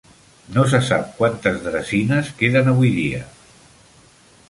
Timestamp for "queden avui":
2.43-2.93